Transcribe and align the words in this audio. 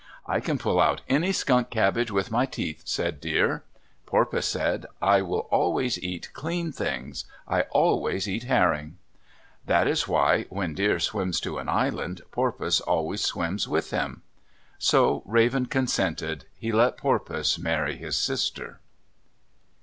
"I 0.25 0.39
can 0.39 0.57
pull 0.57 0.79
out 0.79 1.01
any 1.09 1.31
skunk 1.31 1.69
cabbage 1.69 2.09
with 2.09 2.31
my 2.31 2.47
teeth," 2.47 2.81
said 2.85 3.21
Deer. 3.21 3.63
Porpoise 4.07 4.47
said, 4.47 4.87
"I 4.99 5.21
will 5.21 5.47
always 5.51 5.99
eat 6.03 6.33
clean 6.33 6.71
things. 6.71 7.25
I 7.47 7.61
always 7.69 8.27
eat 8.27 8.45
herring." 8.45 8.97
That 9.67 9.87
is 9.87 10.07
why, 10.07 10.45
when 10.49 10.73
Deer 10.73 10.99
swims 10.99 11.39
to 11.41 11.59
an 11.59 11.69
island, 11.69 12.23
Porpoise 12.31 12.79
always 12.81 13.21
swims 13.23 13.67
with 13.67 13.91
him. 13.91 14.23
So 14.79 15.21
Raven 15.23 15.67
consented. 15.67 16.45
He 16.57 16.71
let 16.71 16.97
Porpoise 16.97 17.59
marry 17.59 17.95
his 17.95 18.17
sister. 18.17 18.79